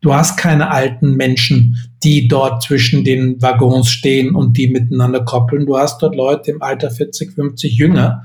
Du 0.01 0.15
hast 0.15 0.37
keine 0.37 0.71
alten 0.71 1.17
Menschen, 1.17 1.77
die 2.05 2.29
dort 2.29 2.63
zwischen 2.63 3.03
den 3.03 3.43
Waggons 3.43 3.89
stehen 3.89 4.35
und 4.35 4.57
die 4.57 4.69
miteinander 4.69 5.25
koppeln. 5.25 5.67
Du 5.67 5.77
hast 5.77 6.01
dort 6.01 6.15
Leute 6.15 6.53
im 6.53 6.63
Alter 6.63 6.91
40, 6.91 7.33
50 7.33 7.77
jünger. 7.77 8.25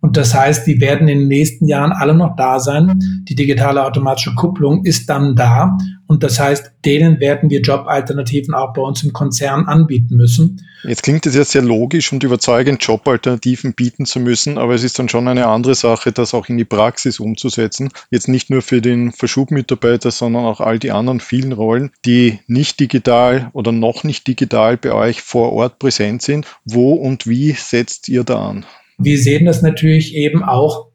Und 0.00 0.18
das 0.18 0.34
heißt, 0.34 0.66
die 0.66 0.82
werden 0.82 1.08
in 1.08 1.20
den 1.20 1.28
nächsten 1.28 1.66
Jahren 1.66 1.92
alle 1.92 2.14
noch 2.14 2.36
da 2.36 2.60
sein. 2.60 3.00
Die 3.26 3.34
digitale 3.34 3.82
automatische 3.82 4.34
Kupplung 4.34 4.84
ist 4.84 5.08
dann 5.08 5.34
da. 5.34 5.78
Und 6.06 6.22
das 6.22 6.38
heißt, 6.38 6.72
denen 6.84 7.18
werden 7.18 7.48
wir 7.48 7.62
Jobalternativen 7.62 8.52
auch 8.52 8.74
bei 8.74 8.82
uns 8.82 9.02
im 9.02 9.12
Konzern 9.12 9.64
anbieten 9.66 10.16
müssen. 10.16 10.60
Jetzt 10.82 11.02
klingt 11.02 11.24
es 11.24 11.34
ja 11.34 11.44
sehr 11.44 11.62
logisch 11.62 12.12
und 12.12 12.22
überzeugend, 12.22 12.82
Jobalternativen 12.82 13.72
bieten 13.72 14.04
zu 14.04 14.20
müssen, 14.20 14.58
aber 14.58 14.74
es 14.74 14.84
ist 14.84 14.98
dann 14.98 15.08
schon 15.08 15.28
eine 15.28 15.46
andere 15.46 15.74
Sache, 15.74 16.12
das 16.12 16.34
auch 16.34 16.50
in 16.50 16.58
die 16.58 16.66
Praxis 16.66 17.20
umzusetzen. 17.20 17.88
Jetzt 18.10 18.28
nicht 18.28 18.50
nur 18.50 18.60
für 18.60 18.82
den 18.82 19.12
Verschubmitarbeiter, 19.12 20.10
sondern 20.10 20.44
auch 20.44 20.60
all 20.60 20.78
die 20.78 20.90
anderen 20.90 21.20
vielen 21.20 21.52
Rollen, 21.52 21.90
die 22.04 22.40
nicht 22.46 22.80
digital 22.80 23.48
oder 23.54 23.72
noch 23.72 24.04
nicht 24.04 24.26
digital 24.26 24.76
bei 24.76 24.92
euch 24.92 25.22
vor 25.22 25.52
Ort 25.52 25.78
präsent 25.78 26.20
sind. 26.20 26.46
Wo 26.66 26.92
und 26.92 27.26
wie 27.26 27.52
setzt 27.52 28.10
ihr 28.10 28.24
da 28.24 28.50
an? 28.50 28.66
Wir 28.98 29.18
sehen 29.18 29.46
das 29.46 29.62
natürlich 29.62 30.14
eben 30.14 30.42
auch, 30.42 30.88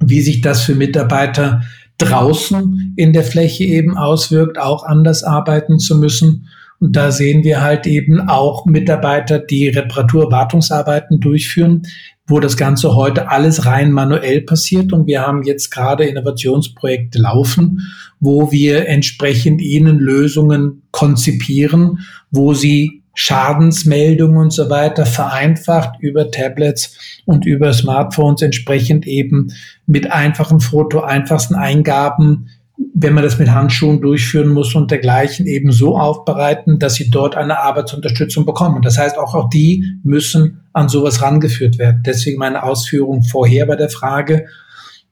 wie 0.00 0.22
sich 0.22 0.40
das 0.40 0.62
für 0.62 0.74
Mitarbeiter 0.74 1.62
draußen 1.98 2.94
in 2.96 3.12
der 3.12 3.24
Fläche 3.24 3.64
eben 3.64 3.96
auswirkt, 3.96 4.58
auch 4.58 4.84
anders 4.84 5.24
arbeiten 5.24 5.78
zu 5.78 5.98
müssen. 5.98 6.48
Und 6.80 6.94
da 6.94 7.10
sehen 7.10 7.42
wir 7.42 7.60
halt 7.60 7.86
eben 7.86 8.28
auch 8.28 8.64
Mitarbeiter, 8.64 9.40
die 9.40 9.68
Reparatur-Wartungsarbeiten 9.68 11.18
durchführen, 11.18 11.82
wo 12.28 12.38
das 12.40 12.56
Ganze 12.56 12.94
heute 12.94 13.30
alles 13.30 13.66
rein 13.66 13.90
manuell 13.90 14.42
passiert. 14.42 14.92
Und 14.92 15.06
wir 15.06 15.22
haben 15.26 15.42
jetzt 15.42 15.70
gerade 15.70 16.04
Innovationsprojekte 16.04 17.18
laufen, 17.18 17.80
wo 18.20 18.52
wir 18.52 18.86
entsprechend 18.86 19.60
ihnen 19.60 19.98
Lösungen 19.98 20.82
konzipieren, 20.92 22.00
wo 22.30 22.54
sie 22.54 22.97
Schadensmeldungen 23.20 24.38
und 24.38 24.52
so 24.52 24.70
weiter 24.70 25.04
vereinfacht 25.04 25.98
über 25.98 26.30
Tablets 26.30 27.20
und 27.24 27.46
über 27.46 27.72
Smartphones 27.72 28.42
entsprechend 28.42 29.08
eben 29.08 29.48
mit 29.86 30.12
einfachen 30.12 30.60
Foto, 30.60 31.00
einfachsten 31.00 31.56
Eingaben, 31.56 32.50
wenn 32.94 33.14
man 33.14 33.24
das 33.24 33.36
mit 33.40 33.50
Handschuhen 33.50 34.00
durchführen 34.00 34.50
muss 34.50 34.76
und 34.76 34.92
dergleichen 34.92 35.48
eben 35.48 35.72
so 35.72 35.98
aufbereiten, 35.98 36.78
dass 36.78 36.94
sie 36.94 37.10
dort 37.10 37.36
eine 37.36 37.58
Arbeitsunterstützung 37.58 38.46
bekommen. 38.46 38.82
Das 38.82 38.98
heißt, 38.98 39.18
auch, 39.18 39.34
auch 39.34 39.48
die 39.48 39.98
müssen 40.04 40.60
an 40.72 40.88
sowas 40.88 41.20
rangeführt 41.20 41.76
werden. 41.76 42.04
Deswegen 42.06 42.38
meine 42.38 42.62
Ausführung 42.62 43.24
vorher 43.24 43.66
bei 43.66 43.74
der 43.74 43.90
Frage, 43.90 44.46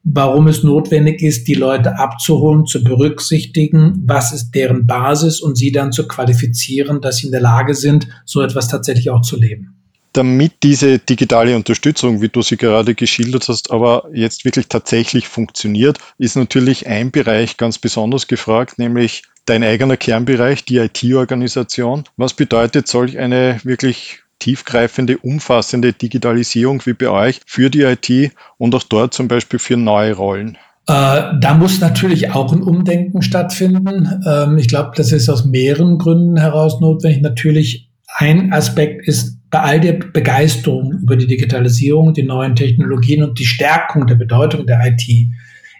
warum 0.08 0.46
es 0.46 0.62
notwendig 0.62 1.20
ist, 1.20 1.48
die 1.48 1.54
Leute 1.54 1.98
abzuholen, 1.98 2.64
zu 2.64 2.84
berücksichtigen, 2.84 4.04
was 4.06 4.32
ist 4.32 4.52
deren 4.52 4.86
Basis 4.86 5.40
und 5.40 5.56
sie 5.56 5.72
dann 5.72 5.90
zu 5.90 6.06
qualifizieren, 6.06 7.00
dass 7.00 7.18
sie 7.18 7.26
in 7.26 7.32
der 7.32 7.40
Lage 7.40 7.74
sind, 7.74 8.06
so 8.24 8.40
etwas 8.40 8.68
tatsächlich 8.68 9.10
auch 9.10 9.22
zu 9.22 9.36
leben. 9.36 9.74
Damit 10.12 10.52
diese 10.62 10.98
digitale 10.98 11.56
Unterstützung, 11.56 12.22
wie 12.22 12.28
du 12.28 12.40
sie 12.40 12.56
gerade 12.56 12.94
geschildert 12.94 13.48
hast, 13.48 13.70
aber 13.70 14.08
jetzt 14.14 14.44
wirklich 14.44 14.68
tatsächlich 14.68 15.28
funktioniert, 15.28 15.98
ist 16.18 16.36
natürlich 16.36 16.86
ein 16.86 17.10
Bereich 17.10 17.56
ganz 17.56 17.78
besonders 17.78 18.28
gefragt, 18.28 18.78
nämlich 18.78 19.24
dein 19.44 19.64
eigener 19.64 19.96
Kernbereich, 19.96 20.64
die 20.64 20.78
IT-Organisation. 20.78 22.04
Was 22.16 22.32
bedeutet 22.32 22.86
solch 22.86 23.18
eine 23.18 23.60
wirklich 23.64 24.20
tiefgreifende, 24.38 25.18
umfassende 25.18 25.92
Digitalisierung 25.92 26.84
wie 26.86 26.92
bei 26.92 27.08
euch 27.08 27.40
für 27.46 27.70
die 27.70 27.82
IT 27.82 28.32
und 28.58 28.74
auch 28.74 28.82
dort 28.82 29.14
zum 29.14 29.28
Beispiel 29.28 29.58
für 29.58 29.76
neue 29.76 30.14
Rollen? 30.14 30.58
Äh, 30.88 31.22
da 31.40 31.54
muss 31.54 31.80
natürlich 31.80 32.30
auch 32.30 32.52
ein 32.52 32.62
Umdenken 32.62 33.22
stattfinden. 33.22 34.22
Ähm, 34.26 34.56
ich 34.58 34.68
glaube, 34.68 34.92
das 34.94 35.10
ist 35.10 35.28
aus 35.28 35.44
mehreren 35.44 35.98
Gründen 35.98 36.36
heraus 36.36 36.80
notwendig. 36.80 37.22
Natürlich 37.22 37.90
ein 38.16 38.52
Aspekt 38.52 39.06
ist 39.08 39.38
bei 39.50 39.60
all 39.60 39.80
der 39.80 39.94
Begeisterung 39.94 40.92
über 40.92 41.16
die 41.16 41.26
Digitalisierung, 41.26 42.14
die 42.14 42.22
neuen 42.22 42.54
Technologien 42.54 43.22
und 43.22 43.38
die 43.38 43.46
Stärkung 43.46 44.06
der 44.06 44.14
Bedeutung 44.14 44.66
der 44.66 44.80
IT 44.86 45.02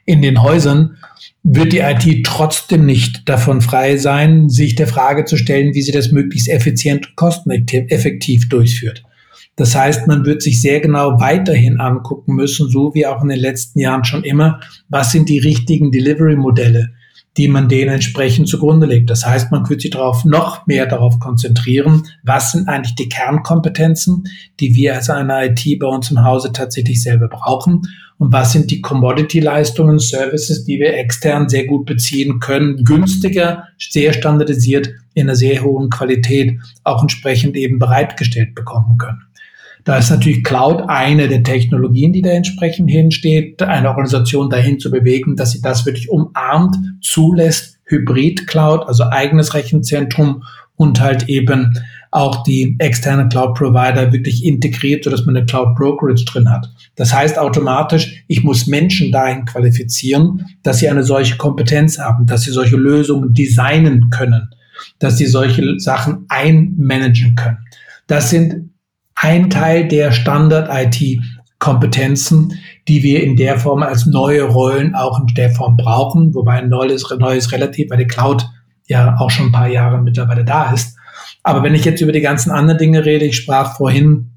in 0.06 0.22
den 0.22 0.42
Häusern 0.42 0.96
wird 1.49 1.73
die 1.73 1.79
IT 1.79 2.26
trotzdem 2.26 2.87
nicht 2.87 3.29
davon 3.29 3.61
frei 3.61 3.99
sein, 3.99 4.49
sich 4.49 4.75
der 4.75 4.88
Frage 4.88 5.26
zu 5.26 5.37
stellen, 5.37 5.75
wie 5.75 5.83
sie 5.83 5.93
das 5.93 6.11
möglichst 6.11 6.49
effizient 6.49 7.07
und 7.07 7.17
kosteneffektiv 7.17 8.49
durchführt. 8.49 9.05
Das 9.55 9.76
heißt, 9.76 10.09
man 10.09 10.26
wird 10.26 10.43
sich 10.43 10.61
sehr 10.61 10.81
genau 10.81 11.21
weiterhin 11.21 11.79
angucken 11.79 12.35
müssen, 12.35 12.69
so 12.69 12.95
wie 12.95 13.07
auch 13.07 13.23
in 13.23 13.29
den 13.29 13.38
letzten 13.38 13.79
Jahren 13.79 14.05
schon 14.05 14.25
immer, 14.25 14.59
was 14.88 15.12
sind 15.12 15.29
die 15.29 15.38
richtigen 15.38 15.93
Delivery-Modelle, 15.93 16.91
die 17.37 17.47
man 17.47 17.69
denen 17.69 17.95
entsprechend 17.95 18.49
zugrunde 18.49 18.87
legt. 18.87 19.09
Das 19.09 19.25
heißt, 19.25 19.53
man 19.53 19.69
wird 19.69 19.83
sich 19.83 19.93
darauf 19.93 20.25
noch 20.25 20.67
mehr 20.67 20.87
darauf 20.87 21.21
konzentrieren, 21.21 22.03
was 22.25 22.53
sind 22.53 22.69
eigentlich 22.69 22.97
die 22.97 23.09
Kernkompetenzen, 23.09 24.25
die 24.59 24.75
wir 24.75 24.97
als 24.97 25.11
eine 25.11 25.47
IT 25.47 25.79
bei 25.79 25.87
uns 25.87 26.11
im 26.11 26.25
Hause 26.25 26.50
tatsächlich 26.53 27.00
selber 27.03 27.29
brauchen 27.29 27.83
und 28.18 28.32
was 28.32 28.52
sind 28.52 28.70
die 28.70 28.80
Commodity-Leistungen, 28.80 29.99
Services, 29.99 30.64
die 30.64 30.78
wir 30.78 30.94
extern 30.94 31.49
sehr 31.49 31.66
gut 31.66 31.85
beziehen 31.85 32.40
können, 32.40 32.82
günstiger, 32.85 33.64
sehr 33.78 34.12
standardisiert, 34.12 34.88
in 35.14 35.26
einer 35.26 35.37
sehr 35.37 35.62
hohen 35.62 35.90
Qualität 35.90 36.58
auch 36.85 37.02
entsprechend 37.02 37.56
eben 37.56 37.78
bereitgestellt 37.78 38.54
bekommen 38.54 38.96
können. 38.99 39.23
Da 39.85 39.99
ist 39.99 40.11
natürlich 40.11 40.42
Cloud 40.42 40.82
eine 40.88 41.28
der 41.28 41.44
Technologien, 41.44 42.12
die 42.12 42.23
da 42.23 42.30
entsprechend 42.30 42.90
hinsteht, 42.90 43.62
eine 43.62 43.88
Organisation 43.88 44.50
dahin 44.50 44.80
zu 44.80 44.90
bewegen, 44.90 45.37
dass 45.37 45.52
sie 45.52 45.61
das 45.61 45.87
wirklich 45.87 46.11
umarmt, 46.11 46.76
zulässt, 47.02 47.78
Hybrid-Cloud, 47.85 48.88
also 48.88 49.04
eigenes 49.04 49.54
Rechenzentrum 49.54 50.42
und 50.75 51.00
halt 51.00 51.28
eben 51.28 51.78
auch 52.16 52.42
die 52.44 52.76
externe 52.78 53.28
Cloud-Provider 53.28 54.11
wirklich 54.11 54.42
integriert, 54.42 55.04
sodass 55.04 55.26
man 55.26 55.37
eine 55.37 55.44
Cloud-Brokerage 55.44 56.25
drin 56.25 56.50
hat. 56.50 56.70
Das 56.96 57.12
heißt 57.12 57.38
automatisch, 57.38 58.25
ich 58.26 58.42
muss 58.42 58.66
Menschen 58.66 59.12
dahin 59.12 59.44
qualifizieren, 59.44 60.46
dass 60.62 60.78
sie 60.78 60.88
eine 60.88 61.02
solche 61.02 61.37
Kompetenz 61.37 61.99
haben, 61.99 62.25
dass 62.26 62.40
sie 62.42 62.52
solche 62.52 62.76
Lösungen 62.76 63.35
designen 63.35 64.08
können, 64.08 64.49
dass 64.99 65.18
sie 65.18 65.26
solche 65.26 65.78
Sachen 65.78 66.25
einmanagen 66.30 67.35
können. 67.35 67.58
Das 68.06 68.30
sind 68.30 68.70
ein 69.14 69.50
Teil 69.50 69.87
der 69.87 70.12
Standard-IT-Kompetenzen, 70.12 72.54
die 72.88 73.02
wir 73.02 73.23
in 73.23 73.37
der 73.37 73.58
Form 73.58 73.82
als 73.82 74.06
neue 74.06 74.44
Rollen 74.44 74.94
auch 74.94 75.20
in 75.20 75.26
der 75.35 75.50
Form 75.50 75.76
brauchen, 75.76 76.35
wobei 76.35 76.54
ein 76.54 76.70
neues, 76.70 77.04
neues 77.18 77.52
relativ, 77.52 77.90
weil 77.90 77.99
die 77.99 78.06
Cloud 78.06 78.49
ja 78.87 79.18
auch 79.18 79.28
schon 79.28 79.49
ein 79.49 79.52
paar 79.52 79.68
Jahre 79.68 80.00
mittlerweile 80.00 80.46
da 80.46 80.73
ist. 80.73 80.96
Aber 81.47 81.62
wenn 81.62 81.76
ich 81.76 81.85
jetzt 81.85 82.00
über 82.00 82.11
die 82.11 82.23
ganzen 82.23 82.50
anderen 82.50 82.79
Dinge 82.79 83.05
rede, 83.05 83.25
ich 83.25 83.37
sprach 83.37 83.76
vorhin 83.76 84.33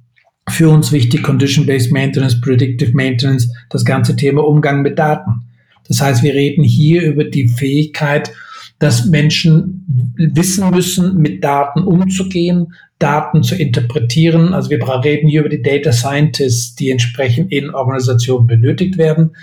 für 0.47 0.69
uns 0.69 0.91
wichtig 0.91 1.23
Condition-Based 1.23 1.91
Maintenance, 1.91 2.39
Predictive 2.39 2.91
Maintenance, 2.93 3.51
das 3.71 3.83
ganze 3.83 4.15
Thema 4.15 4.45
Umgang 4.45 4.83
mit 4.83 4.99
Daten. 4.99 5.41
Das 5.87 6.01
heißt, 6.01 6.21
wir 6.21 6.35
reden 6.35 6.63
hier 6.63 7.01
über 7.01 7.23
die 7.23 7.47
Fähigkeit, 7.47 8.31
dass 8.77 9.07
Menschen 9.07 10.13
wissen 10.17 10.69
müssen, 10.69 11.17
mit 11.17 11.43
Daten 11.43 11.81
umzugehen, 11.81 12.73
Daten 12.99 13.41
zu 13.41 13.55
interpretieren. 13.55 14.53
Also 14.53 14.69
wir 14.69 14.79
reden 15.03 15.27
hier 15.27 15.39
über 15.39 15.49
die 15.49 15.63
Data 15.63 15.91
Scientists, 15.91 16.75
die 16.75 16.91
entsprechend 16.91 17.51
in 17.51 17.71
Organisationen 17.71 18.45
benötigt 18.45 18.99
werden. 18.99 19.35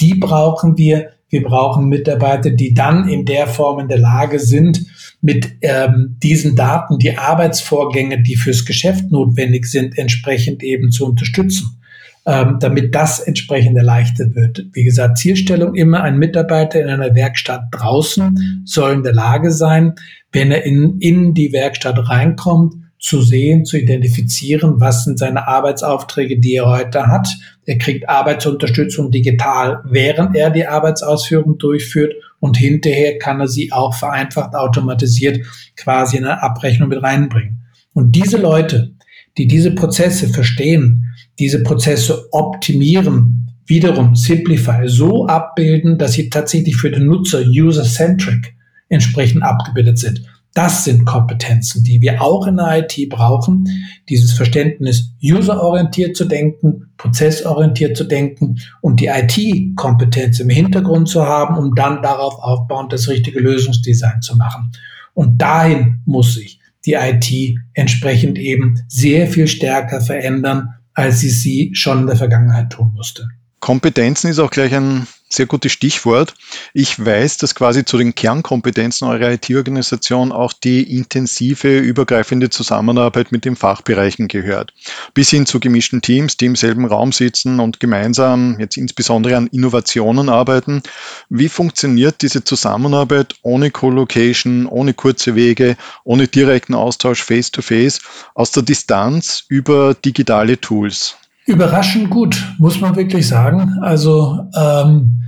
Die 0.00 0.14
brauchen 0.14 0.78
wir. 0.78 1.10
Wir 1.32 1.42
brauchen 1.42 1.88
Mitarbeiter, 1.88 2.50
die 2.50 2.74
dann 2.74 3.08
in 3.08 3.24
der 3.24 3.46
Form 3.46 3.80
in 3.80 3.88
der 3.88 3.98
Lage 3.98 4.38
sind, 4.38 4.84
mit 5.22 5.48
ähm, 5.62 6.16
diesen 6.22 6.56
Daten 6.56 6.98
die 6.98 7.16
Arbeitsvorgänge, 7.16 8.22
die 8.22 8.36
fürs 8.36 8.66
Geschäft 8.66 9.10
notwendig 9.10 9.66
sind, 9.66 9.96
entsprechend 9.96 10.62
eben 10.62 10.90
zu 10.90 11.06
unterstützen 11.06 11.78
ähm, 12.24 12.58
damit 12.60 12.94
das 12.94 13.20
entsprechend 13.20 13.76
erleichtert 13.76 14.34
wird. 14.34 14.66
Wie 14.72 14.84
gesagt, 14.84 15.18
Zielstellung 15.18 15.74
immer, 15.74 16.02
ein 16.02 16.18
Mitarbeiter 16.18 16.80
in 16.80 16.88
einer 16.88 17.14
Werkstatt 17.14 17.64
draußen 17.72 18.62
soll 18.64 18.92
in 18.92 19.02
der 19.02 19.14
Lage 19.14 19.50
sein, 19.50 19.94
wenn 20.30 20.52
er 20.52 20.64
in, 20.64 20.98
in 21.00 21.34
die 21.34 21.52
Werkstatt 21.52 22.08
reinkommt, 22.08 22.74
zu 23.02 23.20
sehen, 23.20 23.64
zu 23.64 23.76
identifizieren, 23.76 24.80
was 24.80 25.02
sind 25.04 25.18
seine 25.18 25.48
Arbeitsaufträge, 25.48 26.38
die 26.38 26.54
er 26.54 26.66
heute 26.66 27.08
hat. 27.08 27.28
Er 27.66 27.76
kriegt 27.76 28.08
Arbeitsunterstützung 28.08 29.10
digital, 29.10 29.82
während 29.84 30.36
er 30.36 30.50
die 30.50 30.66
Arbeitsausführung 30.66 31.58
durchführt 31.58 32.14
und 32.38 32.56
hinterher 32.56 33.18
kann 33.18 33.40
er 33.40 33.48
sie 33.48 33.72
auch 33.72 33.92
vereinfacht 33.92 34.54
automatisiert 34.54 35.44
quasi 35.76 36.16
in 36.16 36.24
eine 36.24 36.42
Abrechnung 36.44 36.90
mit 36.90 37.02
reinbringen. 37.02 37.66
Und 37.92 38.14
diese 38.14 38.36
Leute, 38.36 38.92
die 39.36 39.48
diese 39.48 39.72
Prozesse 39.72 40.28
verstehen, 40.28 41.06
diese 41.40 41.64
Prozesse 41.64 42.28
optimieren, 42.30 43.50
wiederum 43.66 44.14
Simplify 44.14 44.88
so 44.88 45.26
abbilden, 45.26 45.98
dass 45.98 46.12
sie 46.12 46.30
tatsächlich 46.30 46.76
für 46.76 46.90
den 46.92 47.06
Nutzer 47.06 47.40
user-centric 47.40 48.54
entsprechend 48.88 49.42
abgebildet 49.42 49.98
sind. 49.98 50.22
Das 50.54 50.84
sind 50.84 51.06
Kompetenzen, 51.06 51.82
die 51.82 52.02
wir 52.02 52.20
auch 52.20 52.46
in 52.46 52.58
der 52.58 52.86
IT 52.86 53.08
brauchen. 53.08 53.66
Dieses 54.08 54.32
Verständnis, 54.32 55.14
userorientiert 55.22 56.14
zu 56.14 56.26
denken, 56.26 56.92
prozessorientiert 56.98 57.96
zu 57.96 58.04
denken 58.04 58.58
und 58.82 59.00
die 59.00 59.06
IT-Kompetenz 59.06 60.40
im 60.40 60.50
Hintergrund 60.50 61.08
zu 61.08 61.24
haben, 61.26 61.56
um 61.56 61.74
dann 61.74 62.02
darauf 62.02 62.34
aufbauend 62.34 62.92
das 62.92 63.08
richtige 63.08 63.40
Lösungsdesign 63.40 64.20
zu 64.20 64.36
machen. 64.36 64.72
Und 65.14 65.40
dahin 65.40 66.00
muss 66.04 66.34
sich 66.34 66.60
die 66.84 66.94
IT 66.94 67.58
entsprechend 67.72 68.38
eben 68.38 68.82
sehr 68.88 69.28
viel 69.28 69.46
stärker 69.46 70.00
verändern, 70.00 70.74
als 70.94 71.20
sie 71.20 71.30
sie 71.30 71.70
schon 71.74 72.00
in 72.00 72.06
der 72.06 72.16
Vergangenheit 72.16 72.70
tun 72.70 72.92
musste. 72.94 73.28
Kompetenzen 73.60 74.28
ist 74.28 74.38
auch 74.38 74.50
gleich 74.50 74.74
ein 74.74 75.06
sehr 75.32 75.46
gutes 75.46 75.72
Stichwort. 75.72 76.34
Ich 76.74 77.04
weiß, 77.04 77.38
dass 77.38 77.54
quasi 77.54 77.84
zu 77.84 77.98
den 77.98 78.14
Kernkompetenzen 78.14 79.08
eurer 79.08 79.32
IT-Organisation 79.32 80.32
auch 80.32 80.52
die 80.52 80.96
intensive, 80.96 81.78
übergreifende 81.78 82.50
Zusammenarbeit 82.50 83.32
mit 83.32 83.44
den 83.44 83.56
Fachbereichen 83.56 84.28
gehört. 84.28 84.74
Bis 85.14 85.30
hin 85.30 85.46
zu 85.46 85.60
gemischten 85.60 86.02
Teams, 86.02 86.36
die 86.36 86.46
im 86.46 86.56
selben 86.56 86.84
Raum 86.84 87.12
sitzen 87.12 87.60
und 87.60 87.80
gemeinsam 87.80 88.58
jetzt 88.58 88.76
insbesondere 88.76 89.36
an 89.36 89.46
Innovationen 89.48 90.28
arbeiten. 90.28 90.82
Wie 91.28 91.48
funktioniert 91.48 92.22
diese 92.22 92.44
Zusammenarbeit 92.44 93.34
ohne 93.42 93.70
Co-Location, 93.70 94.66
ohne 94.66 94.94
kurze 94.94 95.34
Wege, 95.34 95.76
ohne 96.04 96.28
direkten 96.28 96.74
Austausch 96.74 97.22
face-to-face, 97.22 97.98
-face, 97.98 98.02
aus 98.34 98.50
der 98.50 98.62
Distanz 98.62 99.44
über 99.48 99.94
digitale 99.94 100.60
Tools? 100.60 101.16
Überraschend 101.46 102.10
gut, 102.10 102.44
muss 102.58 102.80
man 102.80 102.96
wirklich 102.96 103.26
sagen. 103.26 103.78
Also 103.80 104.48
ähm, 104.56 105.22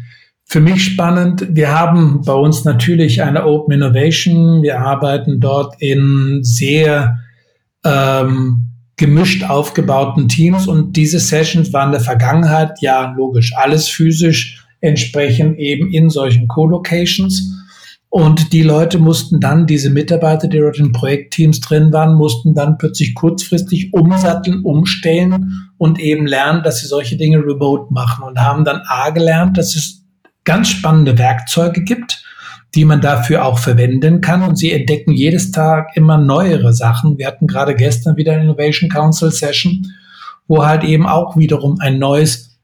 für 0.44 0.61
mich 0.61 0.85
spannend. 0.85 1.47
Wir 1.50 1.76
haben 1.76 2.23
bei 2.25 2.33
uns 2.33 2.64
natürlich 2.64 3.23
eine 3.23 3.44
Open 3.47 3.75
Innovation. 3.75 4.62
Wir 4.62 4.80
arbeiten 4.80 5.40
dort 5.40 5.80
in 5.80 6.40
sehr 6.42 7.18
ähm, 7.85 8.71
gemischt 8.97 9.42
aufgebauten 9.42 10.28
Teams 10.28 10.68
und 10.68 10.97
diese 10.97 11.18
Sessions 11.18 11.73
waren 11.73 11.88
in 11.88 11.92
der 11.92 12.00
Vergangenheit 12.00 12.80
ja 12.80 13.12
logisch 13.16 13.52
alles 13.56 13.88
physisch 13.88 14.64
entsprechend 14.80 15.59
eben 15.59 15.90
in 15.90 16.11
solchen 16.11 16.47
Co-Locations. 16.47 17.63
Und 18.16 18.52
die 18.52 18.62
Leute 18.62 19.00
mussten 19.00 19.40
dann, 19.40 19.66
diese 19.66 19.90
Mitarbeiter, 19.90 20.47
die 20.47 20.61
dort 20.61 20.78
in 20.78 20.92
Projektteams 20.92 21.59
drin 21.59 21.92
waren, 21.92 22.14
mussten 22.14 22.54
dann 22.54 22.78
plötzlich 22.78 23.12
kurzfristig 23.12 23.92
umsatteln, 23.92 24.61
umstellen 24.62 25.68
und 25.78 25.99
eben 25.99 26.25
lernen, 26.25 26.62
dass 26.62 26.78
sie 26.78 26.87
solche 26.87 27.16
Dinge 27.16 27.38
remote 27.38 27.92
machen 27.92 28.23
und 28.23 28.38
haben 28.38 28.64
dann 28.64 28.83
A 28.87 29.11
gelernt, 29.11 29.59
dass 29.59 29.75
es 29.75 30.04
ganz 30.44 30.68
spannende 30.68 31.18
Werkzeuge 31.18 31.83
gibt, 31.83 32.23
die 32.76 32.85
man 32.85 33.00
dafür 33.00 33.44
auch 33.44 33.59
verwenden 33.59 34.21
kann 34.21 34.42
und 34.42 34.54
sie 34.59 34.71
entdecken 34.71 35.11
jedes 35.11 35.50
Tag 35.50 35.97
immer 35.97 36.16
neuere 36.16 36.73
Sachen. 36.73 37.18
Wir 37.18 37.26
hatten 37.26 37.49
gerade 37.49 37.75
gestern 37.75 38.16
wieder 38.16 38.35
eine 38.35 38.44
Innovation 38.44 38.88
Council 38.88 39.33
Session, 39.33 39.88
wo 40.47 40.64
halt 40.64 40.85
eben 40.85 41.09
auch 41.09 41.37
wiederum 41.37 41.80
ein 41.80 41.99
neues 41.99 42.61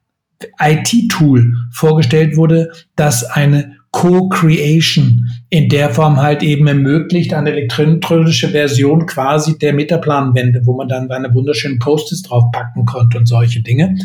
IT-Tool 0.61 1.55
vorgestellt 1.73 2.37
wurde, 2.37 2.71
das 2.95 3.25
eine 3.25 3.80
Co-Creation 3.93 5.29
in 5.49 5.69
der 5.69 5.91
Form 5.91 6.17
halt 6.21 6.43
eben 6.43 6.67
ermöglicht, 6.67 7.35
eine 7.35 7.51
elektronische 7.51 8.49
Version 8.49 9.07
quasi 9.07 9.59
der 9.59 9.73
Metaplanwände, 9.73 10.63
wo 10.65 10.77
man 10.77 10.89
dann 10.89 11.09
seine 11.09 11.35
wunderschönen 11.35 11.81
Post-its 11.81 12.23
draufpacken 12.23 12.85
konnte 12.85 13.19
und 13.19 13.27
solche 13.27 13.61
Dinge. 13.61 13.97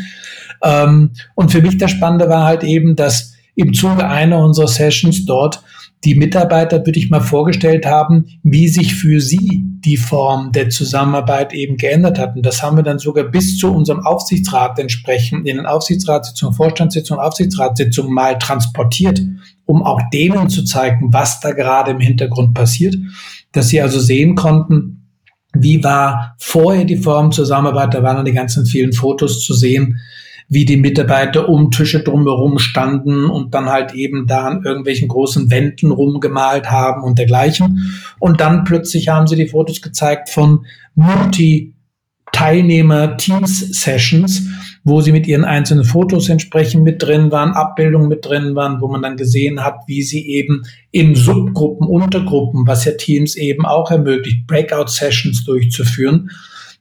Ähm, 0.62 1.10
und 1.34 1.52
für 1.52 1.62
mich 1.62 1.78
das 1.78 1.92
Spannende 1.92 2.28
war 2.28 2.44
halt 2.44 2.64
eben, 2.64 2.96
dass 2.96 3.36
im 3.54 3.74
Zuge 3.74 4.06
einer 4.06 4.38
unserer 4.38 4.68
Sessions 4.68 5.24
dort 5.24 5.62
die 6.04 6.14
Mitarbeiter, 6.14 6.84
würde 6.84 6.98
ich 6.98 7.10
mal 7.10 7.20
vorgestellt 7.20 7.86
haben, 7.86 8.26
wie 8.42 8.68
sich 8.68 8.94
für 8.94 9.20
sie 9.20 9.62
die 9.64 9.96
Form 9.96 10.52
der 10.52 10.68
Zusammenarbeit 10.68 11.52
eben 11.54 11.76
geändert 11.76 12.18
hat. 12.18 12.36
Und 12.36 12.44
das 12.44 12.62
haben 12.62 12.76
wir 12.76 12.82
dann 12.82 12.98
sogar 12.98 13.24
bis 13.24 13.58
zu 13.58 13.72
unserem 13.72 14.04
Aufsichtsrat 14.04 14.78
entsprechend 14.78 15.46
in 15.46 15.56
den 15.56 15.66
Aufsichtsratssitzungen, 15.66 16.54
Vorstandssitzungen, 16.54 17.24
Aufsichtsratssitzungen 17.24 18.12
mal 18.12 18.38
transportiert, 18.38 19.20
um 19.64 19.82
auch 19.82 20.00
denen 20.12 20.48
zu 20.48 20.64
zeigen, 20.64 21.12
was 21.12 21.40
da 21.40 21.52
gerade 21.52 21.92
im 21.92 22.00
Hintergrund 22.00 22.54
passiert, 22.54 22.96
dass 23.52 23.68
sie 23.68 23.80
also 23.80 23.98
sehen 23.98 24.34
konnten, 24.34 25.06
wie 25.54 25.82
war 25.82 26.36
vorher 26.38 26.84
die 26.84 26.98
Form 26.98 27.32
Zusammenarbeit, 27.32 27.94
da 27.94 28.02
waren 28.02 28.16
dann 28.16 28.24
die 28.26 28.32
ganzen 28.32 28.66
vielen 28.66 28.92
Fotos 28.92 29.44
zu 29.44 29.54
sehen, 29.54 29.98
wie 30.48 30.64
die 30.64 30.76
Mitarbeiter 30.76 31.48
um 31.48 31.70
Tische 31.70 32.00
drumherum 32.00 32.58
standen 32.58 33.24
und 33.24 33.54
dann 33.54 33.66
halt 33.66 33.94
eben 33.94 34.26
da 34.26 34.46
an 34.46 34.62
irgendwelchen 34.64 35.08
großen 35.08 35.50
Wänden 35.50 35.90
rumgemalt 35.90 36.70
haben 36.70 37.02
und 37.02 37.18
dergleichen. 37.18 37.92
Und 38.20 38.40
dann 38.40 38.64
plötzlich 38.64 39.08
haben 39.08 39.26
sie 39.26 39.36
die 39.36 39.48
Fotos 39.48 39.82
gezeigt 39.82 40.30
von 40.30 40.64
Multi- 40.94 41.74
Teilnehmer-Teams-Sessions, 42.36 44.42
wo 44.84 45.00
sie 45.00 45.12
mit 45.12 45.26
ihren 45.26 45.44
einzelnen 45.44 45.84
Fotos 45.84 46.28
entsprechend 46.28 46.84
mit 46.84 47.02
drin 47.02 47.30
waren, 47.30 47.52
Abbildungen 47.52 48.08
mit 48.08 48.26
drin 48.26 48.54
waren, 48.54 48.82
wo 48.82 48.88
man 48.88 49.00
dann 49.00 49.16
gesehen 49.16 49.64
hat, 49.64 49.76
wie 49.86 50.02
sie 50.02 50.28
eben 50.28 50.64
in 50.90 51.14
Subgruppen, 51.14 51.88
Untergruppen, 51.88 52.66
was 52.66 52.84
ja 52.84 52.92
Teams 52.92 53.36
eben 53.36 53.64
auch 53.64 53.90
ermöglicht, 53.90 54.46
Breakout-Sessions 54.46 55.44
durchzuführen, 55.44 56.30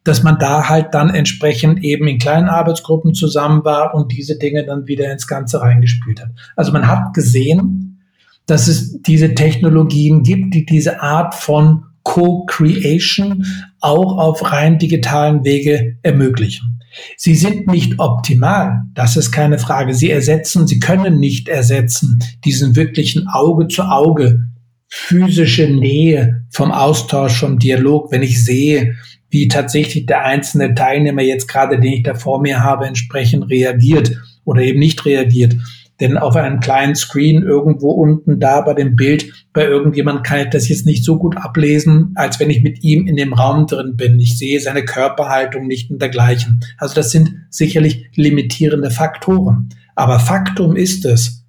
dass 0.06 0.24
man 0.24 0.38
da 0.40 0.70
halt 0.70 0.94
dann 0.94 1.10
entsprechend 1.10 1.84
eben 1.84 2.08
in 2.08 2.20
kleinen 2.20 2.48
Arbeitsgruppen 2.48 3.14
zusammen 3.14 3.66
war 3.66 3.94
und 3.94 4.12
diese 4.12 4.38
Dinge 4.38 4.64
dann 4.64 4.88
wieder 4.88 5.12
ins 5.12 5.28
Ganze 5.28 5.60
reingespielt 5.60 6.22
hat. 6.22 6.30
Also 6.56 6.72
man 6.72 6.88
hat 6.88 7.14
gesehen, 7.14 8.02
dass 8.46 8.68
es 8.68 9.02
diese 9.02 9.34
Technologien 9.34 10.22
gibt, 10.24 10.54
die 10.54 10.66
diese 10.66 11.02
Art 11.02 11.34
von 11.34 11.86
Co-Creation 12.04 13.46
auch 13.82 14.18
auf 14.20 14.52
rein 14.52 14.78
digitalen 14.78 15.44
Wege 15.44 15.98
ermöglichen. 16.04 16.80
Sie 17.18 17.34
sind 17.34 17.68
nicht 17.68 18.00
optimal, 18.00 18.84
das 18.94 19.18
ist 19.18 19.32
keine 19.32 19.58
Frage. 19.58 19.96
Sie 19.96 20.12
ersetzen, 20.12 20.68
sie 20.68 20.80
können 20.80 21.20
nicht 21.20 21.50
ersetzen 21.50 22.20
diesen 22.46 22.76
wirklichen 22.76 23.28
Auge 23.28 23.68
zu 23.68 23.84
Auge, 23.84 24.48
physische 24.88 25.68
Nähe 25.68 26.46
vom 26.52 26.72
Austausch, 26.72 27.40
vom 27.40 27.58
Dialog, 27.58 28.12
wenn 28.12 28.22
ich 28.22 28.46
sehe, 28.46 28.96
wie 29.30 29.48
tatsächlich 29.48 30.06
der 30.06 30.24
einzelne 30.24 30.76
Teilnehmer 30.76 31.22
jetzt 31.22 31.48
gerade, 31.48 31.80
den 31.80 31.94
ich 31.94 32.04
da 32.04 32.16
vor 32.16 32.42
mir 32.42 32.64
habe, 32.64 32.86
entsprechend 32.86 33.50
reagiert 33.50 34.12
oder 34.44 34.62
eben 34.62 34.80
nicht 34.80 35.06
reagiert. 35.06 35.56
Denn 36.00 36.18
auf 36.18 36.36
einem 36.36 36.60
kleinen 36.60 36.96
Screen 36.96 37.44
irgendwo 37.44 37.92
unten 37.92 38.40
da 38.40 38.62
bei 38.62 38.74
dem 38.74 38.96
Bild 38.96 39.32
bei 39.54 39.64
irgendjemand 39.64 40.26
kann 40.26 40.42
ich 40.42 40.50
das 40.50 40.68
jetzt 40.68 40.86
nicht 40.86 41.06
so 41.06 41.18
gut 41.18 41.38
ablesen, 41.38 42.12
als 42.16 42.40
wenn 42.42 42.50
ich 42.50 42.62
mit 42.62 42.84
ihm 42.84 43.08
in 43.08 43.16
dem 43.16 43.34
Raum 43.34 43.68
drin 43.68 43.96
bin. 43.96 44.20
Ich 44.20 44.38
sehe 44.38 44.60
seine 44.60 44.84
Körperhaltung 44.84 45.68
nicht 45.68 45.90
und 45.90 46.02
dergleichen. 46.02 46.60
Also 46.78 46.96
das 46.96 47.12
sind 47.12 47.34
sicherlich 47.50 48.10
limitierende 48.16 48.92
Faktoren. 48.92 49.70
Aber 49.96 50.20
Faktum 50.20 50.76
ist 50.76 51.06
es, 51.06 51.46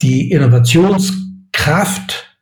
die 0.00 0.30
Innovationskraft, 0.30 2.38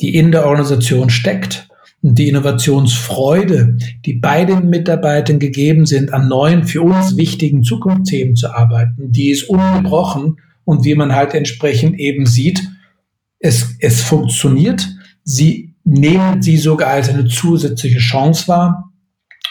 die 0.00 0.14
in 0.14 0.30
der 0.30 0.46
Organisation 0.46 1.10
steckt, 1.10 1.67
und 2.02 2.18
die 2.18 2.28
Innovationsfreude, 2.28 3.76
die 4.04 4.14
bei 4.14 4.44
den 4.44 4.70
Mitarbeitern 4.70 5.38
gegeben 5.38 5.86
sind, 5.86 6.12
an 6.12 6.28
neuen, 6.28 6.64
für 6.64 6.82
uns 6.82 7.16
wichtigen 7.16 7.64
Zukunftsthemen 7.64 8.36
zu 8.36 8.52
arbeiten, 8.54 9.10
die 9.10 9.30
ist 9.30 9.48
ungebrochen 9.48 10.38
und 10.64 10.84
wie 10.84 10.94
man 10.94 11.14
halt 11.14 11.34
entsprechend 11.34 11.98
eben 11.98 12.26
sieht, 12.26 12.68
es, 13.40 13.76
es 13.80 14.02
funktioniert. 14.02 14.88
Sie 15.24 15.74
nehmen 15.84 16.42
sie 16.42 16.56
sogar 16.56 16.90
als 16.90 17.08
eine 17.08 17.26
zusätzliche 17.26 17.98
Chance 17.98 18.48
wahr 18.48 18.92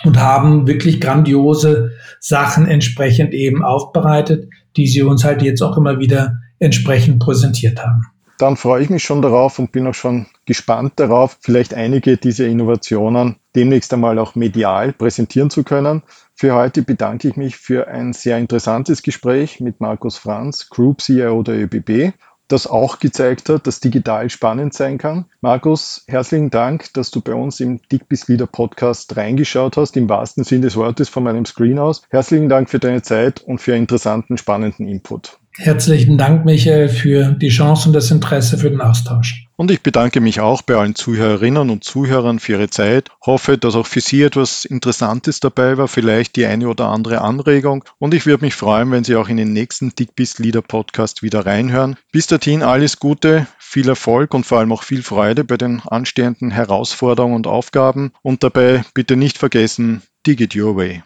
und 0.04 0.18
haben 0.18 0.68
wirklich 0.68 1.02
grandiose 1.02 1.92
Sachen 2.20 2.68
entsprechend 2.68 3.34
eben 3.34 3.64
aufbereitet, 3.64 4.50
die 4.76 4.88
sie 4.88 5.02
uns 5.02 5.24
halt 5.24 5.42
jetzt 5.42 5.62
auch 5.62 5.78
immer 5.78 6.00
wieder 6.00 6.40
entsprechend 6.60 7.20
präsentiert 7.20 7.84
haben. 7.84 8.04
Dann 8.38 8.56
freue 8.56 8.84
ich 8.84 8.92
mich 8.92 9.04
schon 9.04 9.24
darauf 9.24 9.58
und 9.58 9.72
bin 9.72 9.88
auch 9.88 9.96
schon 9.96 10.28
gespannt 10.46 10.94
darauf, 10.98 11.38
vielleicht 11.42 11.74
einige 11.74 12.18
dieser 12.18 12.46
Innovationen 12.46 13.38
demnächst 13.56 13.92
einmal 13.94 14.20
auch 14.20 14.36
medial 14.36 14.94
präsentieren 14.94 15.50
zu 15.50 15.64
können. 15.64 16.04
Für 16.36 16.54
heute 16.54 16.84
bedanke 16.84 17.30
ich 17.30 17.36
mich 17.36 17.58
für 17.58 17.88
ein 17.88 18.14
sehr 18.14 18.38
interessantes 18.38 19.02
Gespräch 19.02 19.60
mit 19.60 19.82
Markus 19.82 20.18
Franz, 20.18 20.70
Group 20.70 21.02
CIO 21.02 21.42
der 21.42 21.56
ÖBB, 21.64 22.14
das 22.48 22.68
auch 22.68 23.00
gezeigt 23.00 23.50
hat, 23.50 23.66
dass 23.66 23.80
digital 23.80 24.30
spannend 24.30 24.76
sein 24.76 25.00
kann. 25.00 25.26
Markus, 25.42 26.06
herzlichen 26.08 26.52
Dank, 26.52 26.94
dass 26.94 27.10
du 27.10 27.22
bei 27.22 27.34
uns 27.34 27.60
im 27.60 27.82
Dickbiss 27.92 28.28
Leader 28.28 28.48
Podcast 28.48 29.18
reingeschaut 29.18 29.78
hast, 29.78 29.98
im 29.98 30.10
wahrsten 30.10 30.44
Sinn 30.44 30.62
des 30.62 30.76
Wortes 30.76 31.10
von 31.10 31.24
meinem 31.24 31.46
Screen 31.46 31.80
aus. 31.80 32.04
Herzlichen 32.10 32.50
Dank 32.50 32.70
für 32.70 32.80
deine 32.80 33.02
Zeit 33.02 33.42
und 33.42 33.60
für 33.60 33.76
interessanten, 33.76 34.38
spannenden 34.38 34.88
Input. 34.88 35.40
Herzlichen 35.60 36.20
Dank, 36.20 36.46
Michael, 36.46 36.88
für 36.88 37.32
die 37.32 37.50
Chance 37.50 37.90
und 37.90 37.94
das 37.94 38.12
Interesse 38.12 38.60
für 38.60 38.70
den 38.70 38.80
Austausch. 38.80 39.48
Und 39.56 39.72
ich 39.72 39.82
bedanke 39.82 40.22
mich 40.22 40.40
auch 40.40 40.62
bei 40.62 40.76
allen 40.76 40.94
Zuhörerinnen 40.94 41.72
und 41.72 41.84
Zuhörern 41.84 42.38
für 42.38 42.54
ihre 42.54 42.70
Zeit. 42.70 43.10
Hoffe, 43.26 43.58
dass 43.58 43.74
auch 43.74 43.88
für 43.88 44.00
Sie 44.00 44.22
etwas 44.22 44.66
Interessantes 44.66 45.40
dabei 45.40 45.80
war, 45.80 45.88
vielleicht 45.88 46.36
die 46.36 46.46
eine 46.46 46.70
oder 46.70 46.90
andere 46.90 47.22
Anregung. 47.22 47.84
Und 47.98 48.14
ich 48.14 48.28
würde 48.28 48.46
mich 48.46 48.54
freuen, 48.54 48.92
wenn 48.92 49.04
Sie 49.04 49.16
auch 49.16 49.30
in 49.30 49.38
den 49.38 49.52
nächsten 49.52 49.96
Dickbiss 49.96 50.38
Leader 50.38 50.62
Podcast 50.62 51.24
wieder 51.24 51.48
reinhören. 51.48 51.96
Bis 52.12 52.28
dahin 52.28 52.62
alles 52.62 53.00
Gute, 53.00 53.48
viel 53.58 53.90
Erfolg 53.90 54.36
und 54.36 54.46
vor 54.46 54.60
allem 54.60 54.72
auch 54.72 54.84
viel 54.84 55.02
Freude 55.02 55.44
bei 55.44 55.58
den 55.58 55.82
anstehenden 55.82 56.52
Herausforderungen 56.52 57.36
und 57.36 57.48
Aufgaben. 57.48 58.12
Und 58.22 58.44
dabei 58.44 58.84
bitte 58.94 59.16
nicht 59.16 59.40
vergessen, 59.40 60.04
Dig 60.28 60.40
it 60.40 60.56
your 60.56 60.76
way. 60.76 61.02